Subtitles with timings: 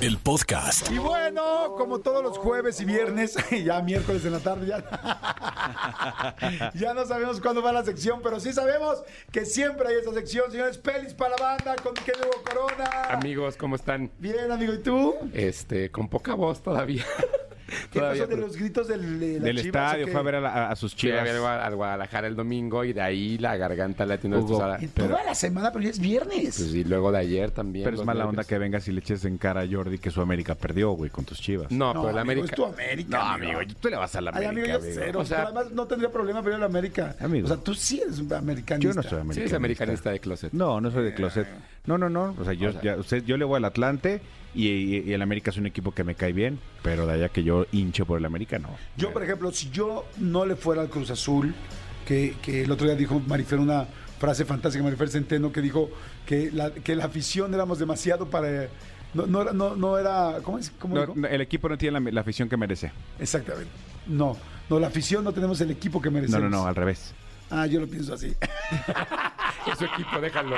[0.00, 0.90] el podcast.
[0.90, 4.82] Y bueno, como todos los jueves y viernes, ya miércoles en la tarde, ya,
[6.74, 10.50] ya no sabemos cuándo va la sección, pero sí sabemos que siempre hay esta sección,
[10.50, 10.78] señores.
[10.78, 12.88] Pelis para la banda con querido Corona.
[13.10, 14.10] Amigos, ¿cómo están?
[14.18, 15.14] Bien, amigo, ¿y tú?
[15.34, 17.04] Este, con poca voz todavía.
[17.90, 20.40] ¿Qué Todavía, pasó de los gritos del, de Del Chivas, estadio, fue a ver a,
[20.40, 21.24] la- a sus a chivas.
[21.24, 24.78] ver a a Guadalajara el domingo y de ahí la garganta la tiene Hugo, destrozada.
[24.80, 26.56] En Pero, toda la semana, pero ya es viernes.
[26.58, 27.84] pues, y luego de ayer también.
[27.84, 28.30] Pero es mala nervios.
[28.30, 31.10] onda que vengas y le eches en cara a Jordi que su América perdió, güey,
[31.10, 31.70] con tus chivas.
[31.70, 32.46] No, no, pero el América.
[32.46, 33.18] es tu América.
[33.18, 35.02] No, amigo, tú le vas a la Ay, América, amigo, yo amigo.
[35.04, 35.20] cero.
[35.20, 37.16] O sea- además no tendría problema, pero yo la América.
[37.20, 37.44] Amigo.
[37.46, 38.88] O sea, tú sí eres un americanista.
[38.88, 39.44] Yo no soy Sí, americanista.
[39.44, 40.52] es americanista de closet.
[40.52, 41.46] No, no soy de closet.
[41.86, 42.34] No, no, no.
[42.38, 44.20] O sea, yo, O sea- ya- usted, yo le voy al Atlante
[44.54, 47.28] y, y- y el América es un equipo que me cae bien, pero de allá
[47.30, 48.70] que yo hinche por el América, no.
[48.96, 51.54] Yo, por ejemplo, si yo no le fuera al Cruz Azul,
[52.06, 53.86] que, que el otro día dijo Marifer una
[54.18, 55.90] frase fantástica, Marifer Centeno, que dijo
[56.26, 58.68] que la, que la afición éramos demasiado para...
[59.14, 60.36] No, no, era- no, no era...
[60.42, 60.70] ¿Cómo es?
[60.78, 61.14] ¿Cómo No, dijo?
[61.16, 62.92] no, el equipo no tiene la, la afición que merece.
[63.18, 63.70] Exactamente.
[64.06, 64.36] No,
[64.68, 66.50] no, la afición no tenemos el equipo que No, merecemos.
[66.50, 67.12] no, no, al revés.
[67.50, 68.28] Ah, yo lo pienso así.
[69.70, 70.56] Es su equipo, déjalo.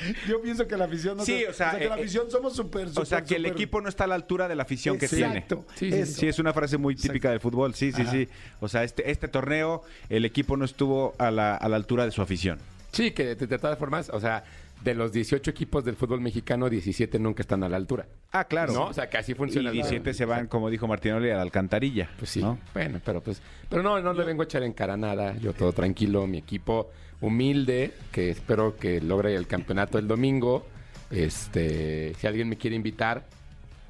[0.28, 2.54] yo pienso que la afición no Sí, se- o sea, que la eh, afición somos
[2.56, 5.08] súper, O sea, que el equipo no está a la altura de la afición que
[5.08, 5.38] tiene.
[5.38, 5.64] Exacto.
[5.74, 6.20] Sí, sí, eso.
[6.20, 7.74] Sí, es una frase muy típica del fútbol.
[7.74, 8.10] Sí, sí, Ajá.
[8.10, 8.28] sí.
[8.60, 12.10] O sea, este, este torneo, el equipo no estuvo a la, a la altura de
[12.10, 12.58] su afición.
[12.92, 14.44] Sí, que de, de todas formas, o sea,
[14.82, 18.06] de los 18 equipos del fútbol mexicano, 17 nunca están a la altura.
[18.32, 18.72] Ah, claro.
[18.72, 18.86] ¿No?
[18.86, 19.70] O sea, que así funciona.
[19.70, 22.10] Y 17 se van, como dijo Martinoli, a la alcantarilla.
[22.18, 22.58] Pues sí, ¿no?
[22.74, 25.72] bueno, pero pues, pero no, no le vengo a echar en cara nada, yo todo
[25.72, 26.90] tranquilo, mi equipo
[27.20, 30.66] humilde, que espero que logre el campeonato el domingo,
[31.10, 33.24] este, si alguien me quiere invitar,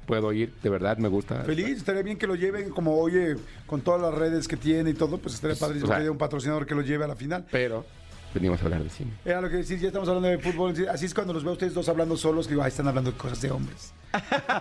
[0.05, 1.43] puedo ir, de verdad me gusta.
[1.43, 3.35] Feliz, estaría bien que lo lleven como, oye,
[3.65, 6.11] con todas las redes que tiene y todo, pues estaría padrísimo o sea- que haya
[6.11, 7.45] un patrocinador que lo lleve a la final.
[7.51, 7.85] Pero
[8.33, 9.11] venimos a hablar de cine.
[9.25, 10.73] Era lo que decir, ya estamos hablando de fútbol.
[10.89, 13.11] Así es cuando los veo a ustedes dos hablando solos, que digo, ahí están hablando
[13.11, 13.93] de cosas de hombres.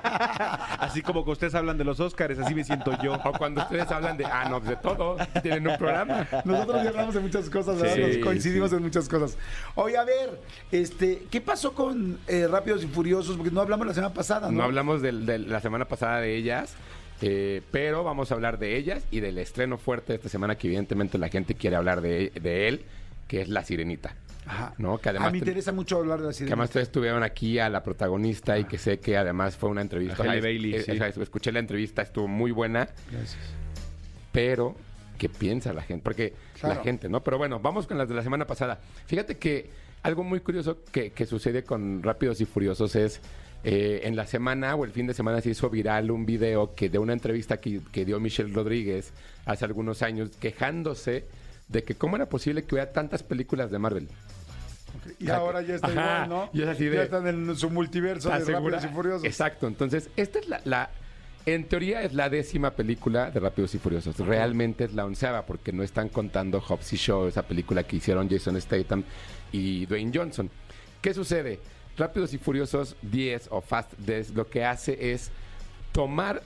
[0.79, 3.15] Así como que ustedes hablan de los Óscares, así me siento yo.
[3.23, 6.27] O cuando ustedes hablan de, ah, no, de todo, tienen un programa.
[6.45, 7.95] Nosotros ya hablamos de muchas cosas, ¿verdad?
[7.97, 8.77] Sí, Nos coincidimos sí.
[8.77, 9.37] en muchas cosas.
[9.75, 10.41] Oye, a ver,
[10.71, 13.37] este, ¿qué pasó con eh, Rápidos y Furiosos?
[13.37, 14.59] Porque no hablamos la semana pasada, ¿no?
[14.59, 16.75] No hablamos del- de, la semana pasada de ellas,
[17.21, 20.67] eh, pero vamos a hablar de ellas y del estreno fuerte de esta semana que
[20.69, 22.85] evidentemente la gente quiere hablar de, de él,
[23.33, 24.15] que es La Sirenita.
[24.45, 24.75] Ajá.
[24.77, 24.99] ¿no?
[24.99, 26.53] Que a además mí me te- interesa mucho hablar de la Que sirena.
[26.53, 30.23] además ustedes tuvieron aquí a la protagonista y que sé que además fue una entrevista.
[30.23, 30.93] A Halle Bailey, sí.
[31.23, 33.39] escuché la entrevista, estuvo muy buena, Gracias.
[34.33, 34.75] pero
[35.17, 36.03] ¿qué piensa la gente?
[36.05, 36.75] Porque Claro.
[36.77, 37.23] la gente, ¿no?
[37.25, 38.81] Pero bueno, vamos con las de la semana pasada.
[39.07, 39.71] Fíjate que
[40.03, 43.21] algo muy curioso que, que sucede con Rápidos y Furiosos es
[43.65, 46.91] eh, en la semana o el fin de semana se hizo viral un video que
[46.91, 49.13] de una entrevista que, que dio Michelle Rodríguez
[49.47, 51.25] hace algunos años quejándose
[51.73, 54.09] de que cómo era posible que hubiera tantas películas de Marvel.
[55.19, 56.51] Y ahora ya está Ajá, igual, ¿no?
[56.53, 58.45] y es así de- Ya están en su multiverso de.
[58.45, 59.25] Rápidos y Furiosos.
[59.25, 59.67] Exacto.
[59.67, 60.91] Entonces, esta es la, la-
[61.45, 64.17] En teoría es la décima película de Rápidos y Furiosos.
[64.19, 68.29] Realmente es la onceava porque no están contando Hobbs y Shaw, esa película que hicieron
[68.31, 69.03] Jason Statham
[69.51, 70.49] y Dwayne Johnson.
[71.01, 71.59] ¿Qué sucede?
[71.97, 75.31] Rápidos y Furiosos 10 o Fast 10 lo que hace es
[75.91, 76.43] tomar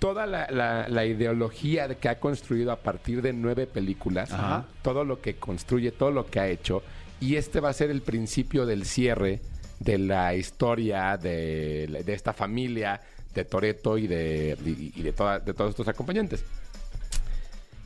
[0.00, 4.64] toda la, la- la ideología de que ha construido a partir de nueve películas, Ajá.
[4.82, 6.82] todo lo que construye, todo lo que ha hecho,
[7.20, 9.40] y este va a ser el principio del cierre
[9.78, 13.00] de la historia de, de esta familia
[13.34, 16.44] de Toreto y de, y, y de, toda- de todos estos acompañantes.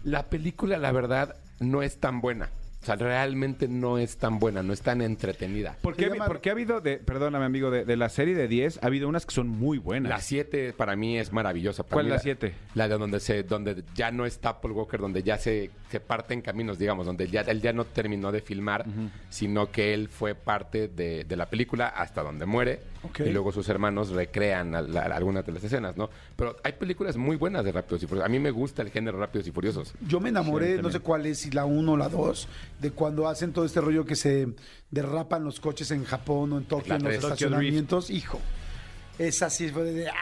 [0.04, 2.48] La película, la verdad, no es tan buena.
[2.84, 5.74] O sea, realmente no es tan buena, no es tan entretenida.
[5.80, 8.34] ¿Por qué, Se ha- llama- porque ha habido, de, perdóname amigo, de, de la serie
[8.34, 10.10] de 10, ha habido unas que son muy buenas.
[10.10, 11.82] La 7 para mí es maravillosa.
[11.82, 12.54] Para ¿Cuál mí es la siete?
[12.74, 16.42] La de donde se, donde ya no está Paul Walker, donde ya se, se parten
[16.42, 18.84] caminos, digamos, donde ya, él ya no terminó de filmar,
[19.30, 22.80] sino que él fue parte de, de la película hasta donde muere.
[23.02, 23.20] Ok.
[23.20, 24.78] Y luego sus hermanos recrean a
[25.14, 26.08] algunas de las escenas, ¿no?
[26.36, 28.26] Pero hay películas muy buenas de Rápidos y Furiosos.
[28.26, 29.94] A mí me gusta el género Rápidos y Furiosos.
[30.06, 32.48] Yo me enamoré, Sí, no sé cuál es, si la 1 o la 2,
[32.80, 34.48] de cuando hacen todo este rollo que se
[34.90, 38.10] derrapan los coches en Japón o en Tokio, en los estacionamientos.
[38.10, 38.40] Hijo,
[39.18, 40.12] esa sí fue de, ¡ah!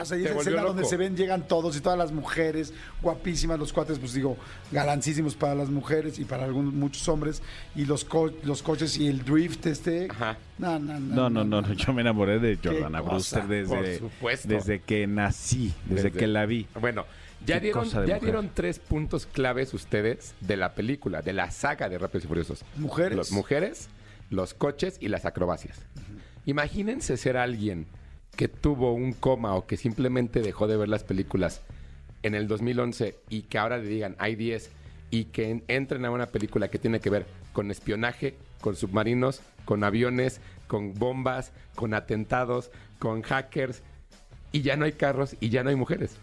[0.00, 3.60] O sea, y esa escena donde se ven, llegan todos y todas las mujeres, guapísimas,
[3.60, 4.36] los cuates, pues digo,
[4.72, 7.42] galancísimos para las mujeres y para algunos, muchos hombres,
[7.76, 10.08] y los, co- los coches y el drift este.
[10.10, 10.36] Ajá.
[10.58, 11.14] No, no, no.
[11.14, 14.48] No, no, no, no, yo me enamoré de Jordana Brewster desde, por supuesto.
[14.48, 16.66] desde que nací, desde, Desde- que la vi.
[16.80, 17.06] Bueno,
[17.46, 18.26] ya, dieron, cosa de ya mujer.
[18.26, 22.64] dieron tres puntos claves ustedes de la película, de la saga de Rápidos y Furiosos.
[22.76, 23.16] Mujeres.
[23.16, 23.88] Las mujeres,
[24.30, 25.78] los coches y las acrobacias.
[26.46, 27.86] Imagínense ser alguien
[28.36, 31.60] que tuvo un coma o que simplemente dejó de ver las películas
[32.22, 34.70] en el 2011 y que ahora le digan hay 10
[35.10, 39.40] y que en- entren a una película que tiene que ver con espionaje, con submarinos,
[39.64, 43.82] con aviones, con bombas, con atentados, con hackers
[44.52, 46.16] y ya no hay carros y ya no hay mujeres.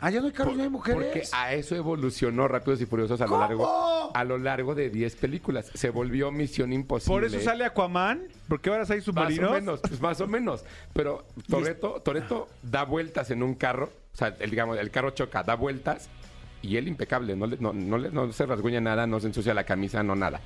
[0.00, 1.30] Ah, ya no hay carros, no hay Porque mujeres.
[1.34, 3.40] a eso evolucionó Rápidos y Furiosos a lo ¿Cómo?
[3.42, 5.70] largo a lo largo de 10 películas.
[5.74, 7.12] Se volvió Misión Imposible.
[7.14, 9.50] Por eso sale Aquaman, porque ahora hay más submarinos.
[9.50, 10.64] o menos, pues más o menos.
[10.94, 15.42] Pero Toreto, Toreto da vueltas en un carro, o sea, el, digamos, el carro choca,
[15.42, 16.08] da vueltas
[16.62, 20.02] y él impecable, no, le- no, no, se rasguña nada, no se ensucia la camisa,
[20.02, 20.40] no nada.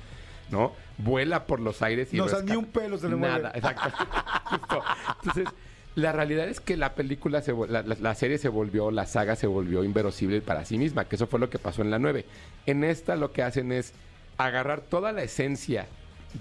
[0.51, 0.73] ¿No?
[0.99, 3.35] Vuela por los aires y No, o sea, ni un pelo se le mueve.
[3.41, 3.89] Nada, exacto.
[4.45, 4.83] Justo.
[5.23, 5.47] Entonces,
[5.95, 9.47] la realidad es que la película, se, la, la- serie se volvió, la saga se
[9.47, 12.25] volvió inverosímil para sí misma, que eso fue lo que pasó en la 9.
[12.65, 13.93] En esta lo que hacen es
[14.37, 15.87] agarrar toda la esencia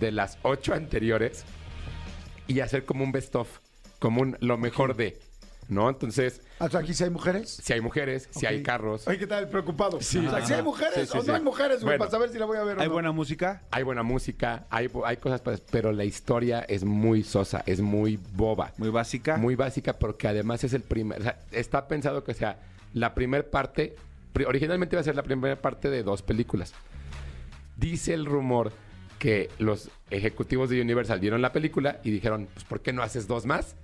[0.01, 1.45] de las ocho anteriores
[2.49, 3.49] y hacer como un best of,
[4.01, 5.17] como un lo mejor de,
[5.69, 5.88] ¿no?
[5.88, 7.50] Entonces, Ah, o aquí sí hay mujeres.
[7.62, 9.49] si hay mujeres, si hay carros, Oye, ¿qué tal?
[9.49, 10.00] Preocupado.
[10.00, 10.19] Sí.
[10.19, 11.26] O sea, si hay mujeres Sí, sí, o sí.
[11.28, 11.99] no hay mujeres, güey, Bueno.
[11.99, 12.93] para saber si la voy a ver o Hay no.
[12.93, 13.62] buena música.
[13.70, 18.72] hay buena música, hay, hay cosas, pero la historia es muy sosa, es muy boba.
[18.76, 19.37] Muy básica.
[19.37, 22.58] Muy básica porque además es el primer, o sea, está pensado que sea
[22.93, 23.96] la primera parte,
[24.32, 26.72] pri- originalmente iba a ser la primera parte de dos películas.
[27.76, 28.72] Dice el rumor
[29.19, 33.26] que los ejecutivos de Universal vieron la película y dijeron, pues ¿por qué no haces
[33.26, 33.75] dos más?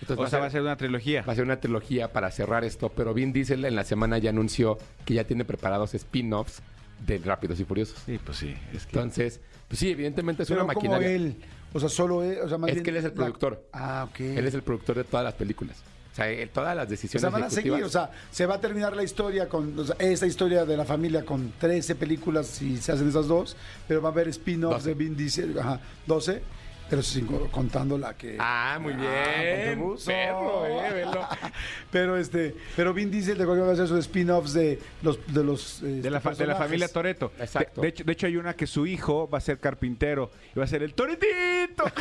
[0.00, 1.22] Entonces o sea, va a ser una trilogía.
[1.22, 4.30] va a ser una trilogía para cerrar esto, pero Vin Diesel en la semana ya
[4.30, 6.60] anunció que ya tiene preparados spin-offs
[7.06, 7.98] de Rápidos y Furiosos.
[8.06, 8.54] Sí, pues sí.
[8.72, 8.96] Es que...
[8.96, 11.10] Entonces, pues sí, evidentemente es Pero una como maquinaria.
[11.16, 11.36] él.
[11.72, 12.38] O sea, solo él.
[12.42, 13.66] O sea, más Es bien que él es el la- productor.
[13.72, 14.20] Ah, ok.
[14.20, 15.76] Él es el productor de todas las películas.
[16.12, 18.54] O sea, él- todas las O decisiones sea, van a seguir, o sea, se va
[18.56, 22.46] a terminar la historia con, o sea, esta historia de la familia con 13 películas
[22.46, 23.56] si se hacen esas dos,
[23.86, 26.42] pero va a haber spin-offs de Vin Diesel, ajá, 12,
[26.88, 28.36] pero sin, contando la que...
[28.38, 29.08] Ah, muy bien.
[29.08, 30.06] Ponte buzo.
[30.06, 31.28] perro, eh, velo.
[31.90, 35.74] Pero este, pero Vin Diesel de cualquier manera hacer sus spin-offs de los de los
[35.76, 37.32] este, De la, fa- de la familia Toreto.
[37.38, 37.80] Exacto.
[37.80, 40.58] De, de hecho, de hecho, hay una que su hijo va a ser carpintero y
[40.58, 41.84] va a ser el Toretito.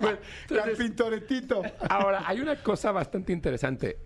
[0.00, 1.62] Bueno, Carpintoretito.
[1.88, 3.98] ahora, hay una cosa bastante interesante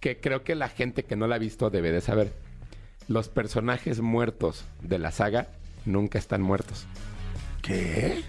[0.00, 2.32] que creo que la gente que no la ha visto debe de saber.
[3.08, 5.48] Los personajes muertos de la saga
[5.84, 6.86] nunca están muertos.
[7.62, 8.22] ¿Qué?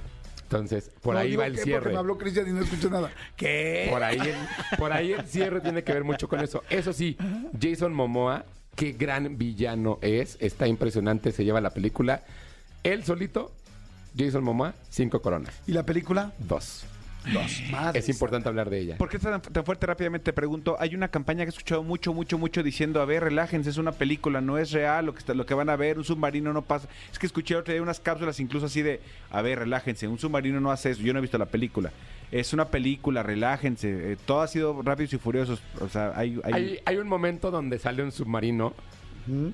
[0.44, 1.92] Entonces, por No, ahí digo va el que porque cierre.
[1.92, 3.12] me habló Cristian y no escuché nada.
[3.36, 3.88] ¿Qué?
[3.90, 6.64] Por ahí, el, por ahí el cierre tiene que ver mucho con eso.
[6.70, 7.18] Eso sí,
[7.60, 8.46] Jason Momoa,
[8.76, 10.38] qué gran villano es.
[10.40, 12.24] Está impresionante, se lleva la película.
[12.84, 13.52] Él solito,
[14.18, 15.56] Jason Momoa, cinco coronas.
[15.66, 16.34] ¿Y la película?
[16.38, 16.86] Dos.
[17.94, 18.98] Es importante hablar de ella.
[18.98, 19.86] ¿Por qué está tan, tan fuerte?
[19.86, 20.76] Rápidamente te pregunto.
[20.80, 23.92] Hay una campaña que he escuchado mucho, mucho, mucho diciendo, a ver, relájense, es una
[23.94, 26.62] película, no es real lo que, está, lo que van a ver, un submarino no
[26.64, 26.88] pasa.
[27.12, 29.00] Es que escuché otro día unas cápsulas incluso así de,
[29.32, 31.02] a ver, relájense, un submarino no hace eso.
[31.02, 31.92] Yo no he visto la película.
[32.32, 34.14] Es una película, relájense.
[34.14, 35.62] eh, todo ha sido rápidos y furiosos.
[35.80, 36.40] O sea, hay...
[36.44, 38.74] hay- Hay, hay un momento donde sale un submarino,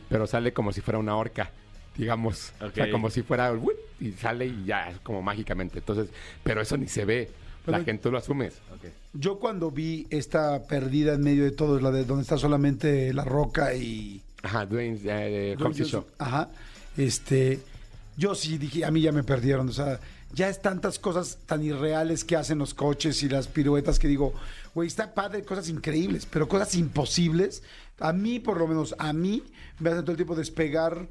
[0.09, 1.51] pero sale como si fuera una orca,
[1.97, 2.53] digamos.
[2.61, 2.91] O sea, Ok.
[2.91, 3.53] como si fuera...
[3.99, 5.79] Y sale y ya, como mágicamente.
[5.79, 6.09] Entonces,
[6.41, 7.29] pero eso ni se ve.
[7.65, 8.51] La gente lo asume.
[9.13, 13.23] Yo cuando vi esta perdida en medio de todo, la de donde está solamente La
[13.25, 14.21] Roca y...
[14.41, 16.05] Ajá, Dwayne, eh, yo- Shaw.
[16.17, 16.49] Ajá.
[16.97, 17.59] Este,
[18.17, 19.67] yo sí dije, a mí ya me perdieron.
[19.69, 19.99] O sea,
[20.33, 24.33] ya es tantas cosas tan irreales que hacen los coches y las piruetas que digo,
[24.73, 27.63] güey, está padre, cosas increíbles, pero cosas imposibles.
[27.99, 29.43] A mí, por lo menos, a mí
[29.79, 31.07] me hacen todo el tiempo despegar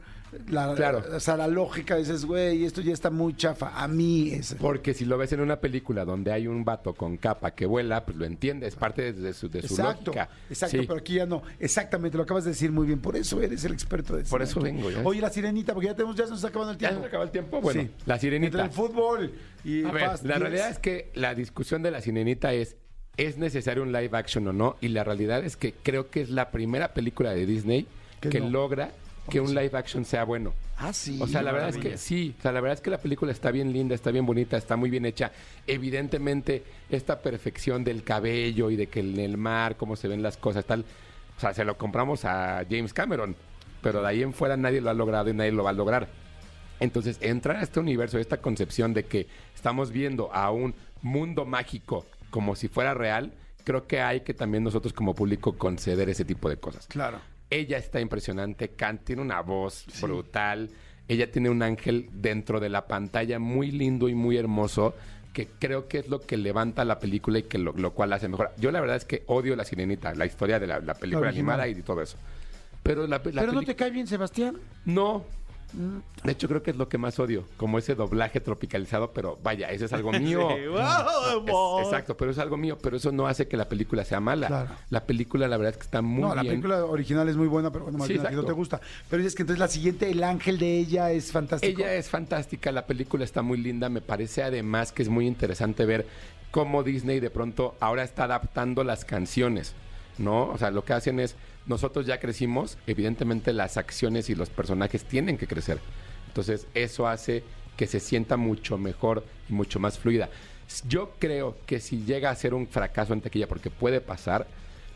[0.49, 1.02] la, Claro.
[1.14, 1.97] o sea, la lógica.
[1.97, 3.73] Dices, güey, esto ya está muy chafa.
[3.83, 4.54] A mí es...
[4.61, 8.04] Porque si lo ves en una película donde hay un vato con capa que vuela,
[8.04, 10.28] pues lo entiendes, parte de su, de su Exacto, lógica.
[10.50, 10.85] exacto, Sí.
[10.87, 11.42] pero aquí ya no.
[11.59, 13.00] Exactamente, lo acabas de decir muy bien.
[13.00, 15.00] Por eso eres el experto de Por eso vengo, ya.
[15.02, 17.04] Oye, la sirenita, porque ya tenemos, ya se nos está acabando el ¿Ya tiempo.
[17.04, 17.61] se acabó el tiempo?
[17.62, 17.90] Bueno, Sí.
[18.04, 18.64] la Entre sirenita.
[18.64, 19.33] el fútbol
[19.64, 20.38] y A ver, la 10.
[20.40, 22.76] realidad es que la discusión de la sirenita es,
[23.18, 24.76] ¿es necesario un live action o no?
[24.80, 27.87] Y la realidad es que creo que es la primera película de Disney
[28.20, 28.48] Que no.
[28.48, 28.92] logra
[29.28, 30.54] que un live action sea bueno.
[30.78, 31.18] Ah, sí.
[31.20, 33.30] O sea, la verdad es que sí, o sea, la verdad es que la película
[33.30, 35.32] está bien linda, está bien bonita, está muy bien hecha.
[35.66, 40.38] Evidentemente, esta perfección del cabello y de que en el mar, cómo se ven las
[40.38, 40.84] cosas, tal,
[41.37, 43.37] o sea, se lo compramos a James Cameron,
[43.82, 46.08] pero de ahí en fuera nadie lo ha logrado y nadie lo va a lograr.
[46.80, 52.06] Entonces, entrar a este universo, esta concepción de que estamos viendo a un mundo mágico
[52.30, 53.32] como si fuera real,
[53.64, 56.87] creo que hay que también nosotros como público conceder ese tipo de cosas.
[56.87, 57.20] Claro.
[57.50, 60.70] Ella está impresionante, Kant tiene una voz brutal,
[61.08, 64.94] ella tiene un ángel dentro de la pantalla muy lindo y muy hermoso
[65.32, 68.28] que creo que es lo que levanta la película y que lo, lo cual hace
[68.28, 68.50] mejor.
[68.58, 71.30] Yo la verdad es que odio la sirenita, la historia de la, la película La
[71.30, 72.18] animada y todo eso.
[72.82, 74.56] Pero la, la ¿Pero no te cae bien, Sebastián?
[74.85, 75.25] no.
[76.25, 79.70] De hecho, creo que es lo que más odio, como ese doblaje tropicalizado, pero vaya,
[79.70, 80.48] eso es algo mío.
[80.56, 84.04] Sí, wow, Es- exacto, pero es algo mío, pero eso no hace que la película
[84.04, 84.46] sea mala.
[84.46, 84.70] Claro.
[84.90, 86.54] La película, la verdad es que está muy no, la bien.
[86.54, 88.80] película original es muy buena, pero bueno, Sí, ti no te gusta.
[89.10, 91.80] Pero dices que entonces la siguiente, el ángel de ella es fantástico.
[91.82, 95.84] Ella es fantástica, la película está muy linda, me parece además que es muy interesante
[95.84, 96.06] ver
[96.50, 99.75] cómo Disney de pronto ahora está adaptando las canciones,
[100.16, 100.48] ¿no?
[100.48, 101.37] O sea, lo que hacen es,
[101.68, 105.78] nosotros ya crecimos, evidentemente las acciones y los personajes tienen que crecer.
[106.26, 107.44] Entonces, eso hace
[107.76, 110.28] que se sienta mucho mejor y mucho más fluida.
[110.88, 114.46] Yo creo que si llega a ser un fracaso en taquilla, porque puede pasar,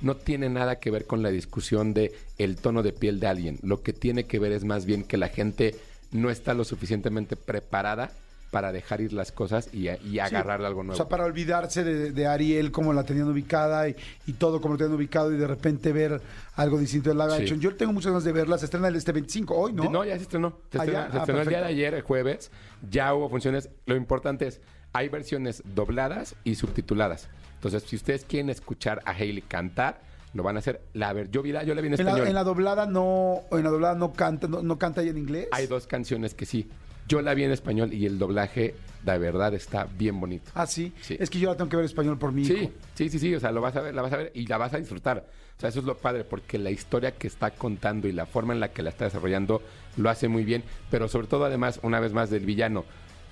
[0.00, 3.58] no tiene nada que ver con la discusión de el tono de piel de alguien.
[3.62, 5.76] Lo que tiene que ver es más bien que la gente
[6.10, 8.12] no está lo suficientemente preparada
[8.52, 10.96] para dejar ir las cosas y, y agarrarle algo O nuevo.
[10.96, 14.78] sea, para olvidarse de, de Ariel como la tenían ubicada y, y todo como lo
[14.78, 16.20] tenían ubicado y de repente ver
[16.56, 17.42] algo distinto de live Sí.
[17.42, 17.60] action.
[17.60, 18.58] Yo tengo muchas ganas de verla.
[18.58, 19.88] Se estrena el este 25, hoy, ¿no?
[19.90, 20.04] ¿no?
[20.04, 20.50] ya se estrenó.
[20.70, 21.10] Se Ah, estrenó, ya.
[21.10, 22.50] se Ah, estrenó el día de ayer, el jueves.
[22.90, 23.70] Ya hubo funciones.
[23.86, 24.60] Lo importante es,
[24.92, 27.30] hay versiones dobladas y subtituladas.
[27.54, 30.02] Entonces, si ustedes quieren escuchar a Hailey cantar,
[30.34, 30.82] lo van a hacer.
[30.92, 32.22] La ver, yo, vi la- yo la vi en En español.
[32.24, 35.48] la, en la doblada no, en la doblada no canta, no, no canta en inglés.
[35.52, 36.68] Hay dos canciones que sí.
[37.08, 40.50] Yo la vi en español y el doblaje, de verdad, está bien bonito.
[40.54, 40.92] Ah, sí.
[41.00, 41.16] Sí.
[41.18, 42.54] Es que yo la tengo que ver en español por hijo.
[42.54, 44.46] Sí, sí, sí, sí, o sea, lo vas a ver, la vas a ver y
[44.46, 45.26] la vas a disfrutar.
[45.56, 48.54] O sea, eso es lo padre, porque la historia que está contando y la forma
[48.54, 49.62] en la que la está desarrollando
[49.96, 52.84] lo hace muy bien, pero sobre todo, además, una vez más, del villano,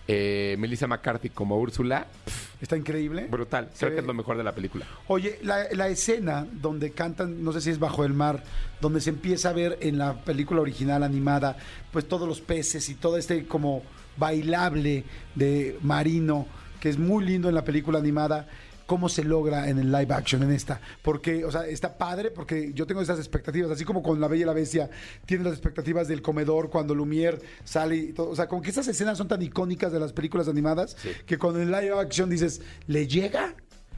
[0.09, 2.07] eh, Melissa McCarthy como Úrsula,
[2.61, 3.27] Está increíble.
[3.31, 3.71] brutal.
[3.79, 3.95] Creo Sí.
[3.95, 4.85] que es lo mejor de la película.
[5.07, 8.43] Oye, la, la escena donde cantan, no sé si es bajo el mar,
[8.81, 11.57] donde se empieza a ver en la película original animada,
[11.93, 13.83] pues todos los peces y todo este como
[14.17, 15.05] bailable
[15.35, 16.47] de marino,
[16.81, 18.49] que es muy lindo en la película animada.
[18.91, 20.81] ¿Cómo se logra en el live action en esta?
[21.03, 24.43] Porque, o sea, está padre porque yo tengo esas expectativas, así como con La Bella
[24.43, 24.91] y la Bestia
[25.27, 28.31] tienen las expectativas del comedor cuando Lumière sale y todo.
[28.31, 31.11] O sea, como que esas escenas son tan icónicas de las películas animadas Sí.
[31.25, 33.55] que con el live action dices, ¿le llega?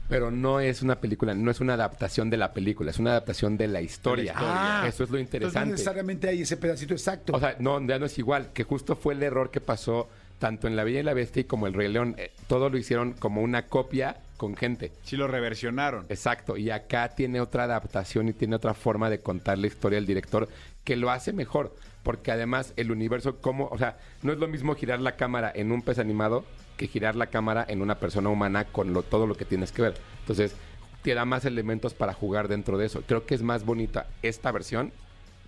[0.09, 3.57] Pero no es una película, no es una adaptación de la película, es una adaptación
[3.57, 4.35] de la historia.
[4.37, 5.71] Ah, Eso es lo Entonces no interesante.
[5.71, 7.33] necesariamente hay ese pedacito exacto.
[7.33, 10.07] O sea, no, ya no es igual, que justo fue el error que pasó
[10.43, 12.15] tanto en La Bella y la Bestia y como El Rey León.
[12.17, 14.91] Eh, todo lo hicieron como una copia con gente.
[15.03, 16.05] Sí lo reversionaron.
[16.09, 20.05] Exacto, y acá tiene otra adaptación y tiene otra forma de contar la historia del
[20.05, 20.49] director
[20.83, 21.73] que lo hace mejor,
[22.03, 25.71] porque además el universo, como, o sea, no es lo mismo girar la cámara en
[25.71, 26.43] un pez animado
[26.75, 29.83] que girar la cámara en una persona humana con lo, todo lo que tienes que
[29.83, 29.93] ver.
[30.19, 30.57] Entonces,
[31.03, 33.01] te da más elementos para jugar dentro de eso.
[33.07, 34.91] Creo que es más bonita esta versión,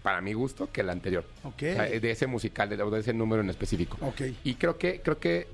[0.05, 1.25] para mi gusto, que la anterior.
[1.43, 1.55] Ok.
[1.55, 3.97] O sea, de ese musical, de, de ese número en específico.
[4.01, 4.21] Ok.
[4.43, 5.47] Y creo que, creo que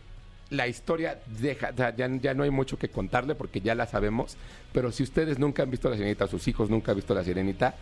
[0.50, 3.88] la historia deja, o sea, ya, ya no hay mucho que contarle porque ya la
[3.88, 4.36] sabemos.
[4.74, 7.76] Pero si ustedes nunca han visto la sirenita, sus hijos nunca han visto la sirenita,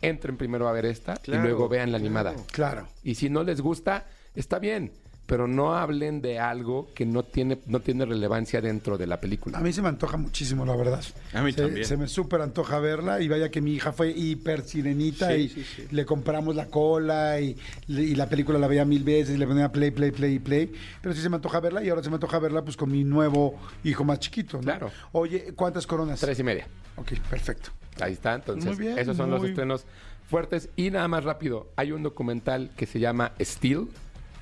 [0.00, 2.36] entren primero a ver esta Claro, y luego vean la animada.
[2.52, 2.86] Claro.
[3.02, 4.92] Y si no les gusta, está bien.
[5.26, 9.58] Pero no hablen de algo que no tiene, no tiene relevancia dentro de la película.
[9.58, 11.02] A mí se me antoja muchísimo, la verdad.
[11.34, 11.84] A mí se, también.
[11.84, 15.48] Se me súper antoja verla y vaya que mi hija fue hiper sirenita Sí, y
[15.48, 15.88] sí, sí.
[15.90, 17.56] le compramos la cola y,
[17.88, 20.72] y la película la veía mil veces y le ponía play, play, play, play.
[21.02, 23.02] Pero sí se me antoja verla y ahora se me antoja verla pues con mi
[23.02, 24.62] nuevo hijo más chiquito, ¿no?
[24.62, 24.90] Claro.
[25.12, 26.20] Oye, ¿cuántas coronas?
[26.20, 26.68] Tres y media.
[26.96, 27.70] Ok, perfecto.
[28.00, 29.86] Ahí está, entonces Muy bien, esos son los estrenos
[30.28, 30.68] fuertes.
[30.76, 33.88] Y nada más rápido, hay un documental que se llama Steel,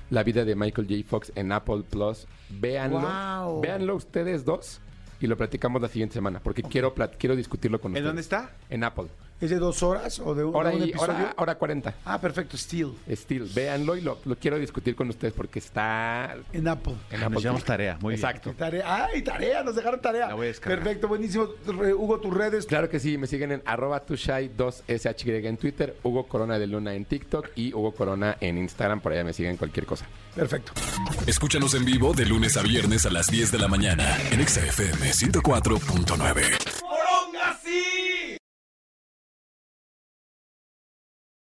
[0.09, 1.07] la vida de Michael J.
[1.07, 2.27] Fox en Apple Plus.
[2.49, 3.61] Véanlo, Guau.
[3.61, 4.79] véanlo ustedes dos
[5.19, 8.05] y lo platicamos la siguiente semana, porque quiero, plat- quiero discutirlo con ¿En ustedes.
[8.07, 8.51] dónde está?
[8.69, 9.07] En Apple.
[9.41, 11.13] ¿Es de dos horas o de un, Hora, de un y, episodio?
[11.13, 11.93] hora, hora 40.
[12.05, 12.93] Ah, perfecto, Steel.
[13.11, 16.93] Steel, véanlo y lo, lo quiero discutir con ustedes porque está En Apple.
[17.11, 17.67] en Nos Apple llevamos TV.
[17.67, 18.25] tarea, muy bien.
[18.25, 18.53] Exacto.
[18.57, 19.05] Tarea.
[19.13, 19.61] ¡Ay, tarea!
[19.63, 20.27] Nos dejaron tarea.
[20.29, 20.79] La voy a descargar.
[20.79, 21.49] Perfecto, buenísimo.
[21.67, 22.65] Hugo, tus redes.
[22.65, 27.03] Claro que sí, me siguen en arroba tushai2shy en Twitter, Hugo Corona de Luna en
[27.05, 30.05] TikTok y Hugo Corona en Instagram, por allá me siguen cualquier cosa.
[30.33, 30.71] Perfecto.
[31.27, 34.61] Escúchanos en vivo de lunes a viernes a las 10 de la mañana en Exa
[34.65, 36.84] FM 104.9.